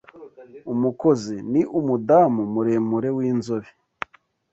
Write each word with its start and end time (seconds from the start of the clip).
Umukozi– 0.73 1.33
“Ni 1.51 1.61
umudamu 1.79 2.41
muremure 2.53 3.09
w’inzobe 3.17 3.69